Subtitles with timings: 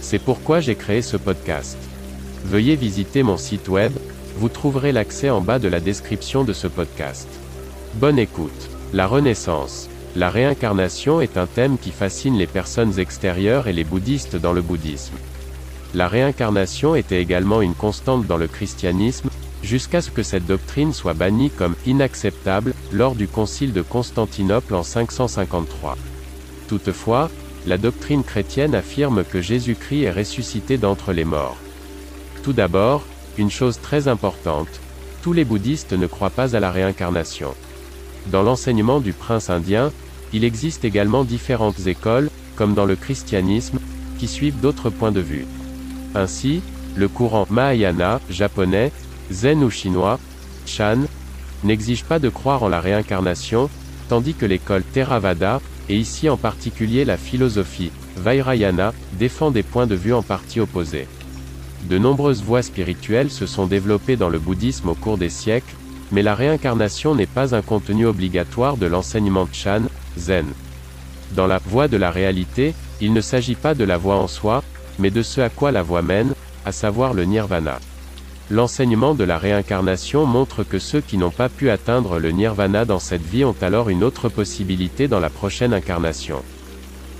[0.00, 1.76] C'est pourquoi j'ai créé ce podcast.
[2.44, 3.92] Veuillez visiter mon site web,
[4.36, 7.28] vous trouverez l'accès en bas de la description de ce podcast.
[7.94, 8.70] Bonne écoute.
[8.92, 9.88] La Renaissance.
[10.16, 14.62] La réincarnation est un thème qui fascine les personnes extérieures et les bouddhistes dans le
[14.62, 15.14] bouddhisme.
[15.94, 19.30] La réincarnation était également une constante dans le christianisme,
[19.62, 24.82] jusqu'à ce que cette doctrine soit bannie comme inacceptable, lors du concile de Constantinople en
[24.82, 25.96] 553.
[26.68, 27.30] Toutefois,
[27.68, 31.58] la doctrine chrétienne affirme que Jésus-Christ est ressuscité d'entre les morts.
[32.42, 33.04] Tout d'abord,
[33.36, 34.80] une chose très importante,
[35.22, 37.54] tous les bouddhistes ne croient pas à la réincarnation.
[38.32, 39.92] Dans l'enseignement du prince indien,
[40.32, 43.78] il existe également différentes écoles, comme dans le christianisme,
[44.18, 45.46] qui suivent d'autres points de vue.
[46.14, 46.62] Ainsi,
[46.96, 48.92] le courant Mahayana, japonais,
[49.30, 50.18] zen ou chinois,
[50.64, 51.02] Chan,
[51.64, 53.68] n'exige pas de croire en la réincarnation,
[54.08, 59.94] tandis que l'école Theravada, et ici en particulier la philosophie, Vairayana, défend des points de
[59.94, 61.06] vue en partie opposés.
[61.84, 65.74] De nombreuses voies spirituelles se sont développées dans le bouddhisme au cours des siècles,
[66.10, 69.82] mais la réincarnation n'est pas un contenu obligatoire de l'enseignement Chan,
[70.16, 70.46] Zen.
[71.34, 74.62] Dans la voie de la réalité, il ne s'agit pas de la voie en soi,
[74.98, 77.78] mais de ce à quoi la voie mène, à savoir le nirvana.
[78.50, 82.98] L'enseignement de la réincarnation montre que ceux qui n'ont pas pu atteindre le nirvana dans
[82.98, 86.42] cette vie ont alors une autre possibilité dans la prochaine incarnation.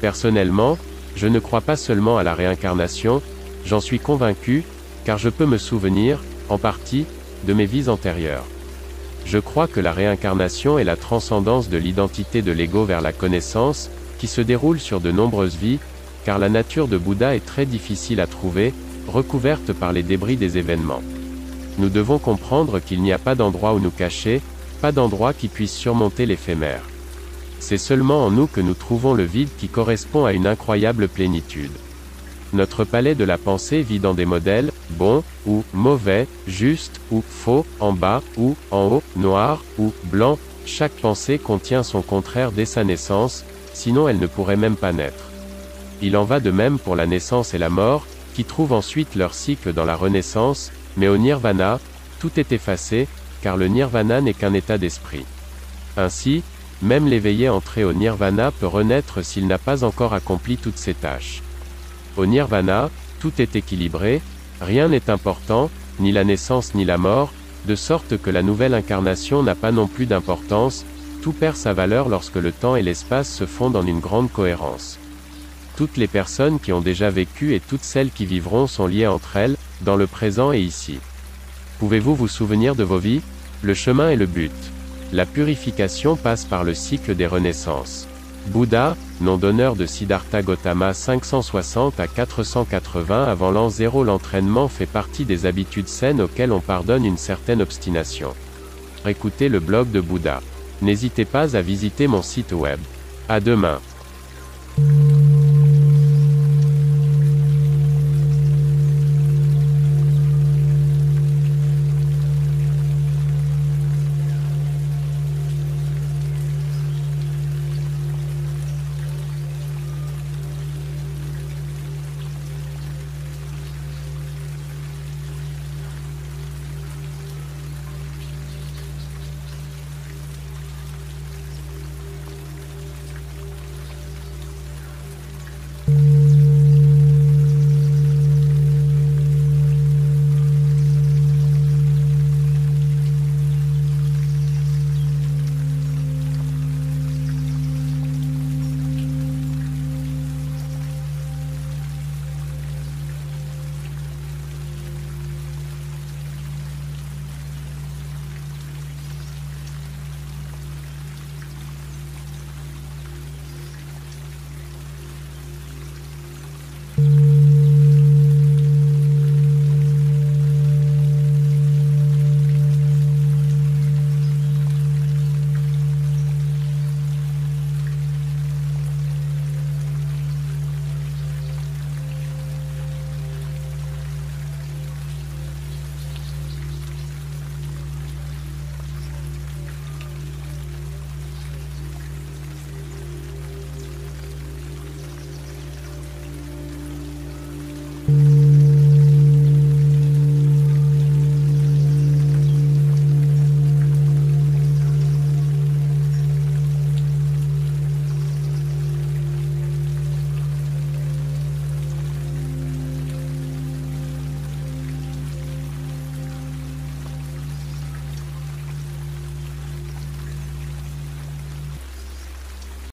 [0.00, 0.78] Personnellement,
[1.16, 3.20] je ne crois pas seulement à la réincarnation,
[3.66, 4.64] j'en suis convaincu,
[5.04, 6.18] car je peux me souvenir,
[6.48, 7.04] en partie,
[7.46, 8.46] de mes vies antérieures.
[9.26, 13.90] Je crois que la réincarnation est la transcendance de l'identité de l'ego vers la connaissance,
[14.18, 15.78] qui se déroule sur de nombreuses vies,
[16.24, 18.72] car la nature de Bouddha est très difficile à trouver,
[19.06, 21.02] recouverte par les débris des événements
[21.78, 24.40] nous devons comprendre qu'il n'y a pas d'endroit où nous cacher,
[24.80, 26.82] pas d'endroit qui puisse surmonter l'éphémère.
[27.60, 31.72] C'est seulement en nous que nous trouvons le vide qui correspond à une incroyable plénitude.
[32.52, 37.66] Notre palais de la pensée vit dans des modèles, bons, ou mauvais, justes, ou faux,
[37.78, 42.84] en bas, ou en haut, noir, ou blanc, chaque pensée contient son contraire dès sa
[42.84, 45.30] naissance, sinon elle ne pourrait même pas naître.
[46.00, 49.34] Il en va de même pour la naissance et la mort, qui trouvent ensuite leur
[49.34, 51.80] cycle dans la renaissance, mais au nirvana,
[52.18, 53.06] tout est effacé,
[53.40, 55.24] car le nirvana n'est qu'un état d'esprit.
[55.96, 56.42] Ainsi,
[56.82, 61.42] même l'éveillé entré au nirvana peut renaître s'il n'a pas encore accompli toutes ses tâches.
[62.16, 64.20] Au nirvana, tout est équilibré,
[64.60, 65.70] rien n'est important,
[66.00, 67.32] ni la naissance ni la mort,
[67.66, 70.84] de sorte que la nouvelle incarnation n'a pas non plus d'importance,
[71.22, 74.98] tout perd sa valeur lorsque le temps et l'espace se fondent en une grande cohérence.
[75.76, 79.36] Toutes les personnes qui ont déjà vécu et toutes celles qui vivront sont liées entre
[79.36, 80.98] elles, dans le présent et ici.
[81.78, 83.22] Pouvez-vous vous souvenir de vos vies
[83.62, 84.52] Le chemin est le but?
[85.12, 88.08] La purification passe par le cycle des renaissances.
[88.48, 95.24] Bouddha, nom d'honneur de Siddhartha Gautama 560 à 480 avant l'an 0 L'entraînement fait partie
[95.24, 98.34] des habitudes saines auxquelles on pardonne une certaine obstination.
[99.06, 100.40] Écoutez le blog de Bouddha.
[100.82, 102.78] N'hésitez pas à visiter mon site web.
[103.28, 103.80] À demain.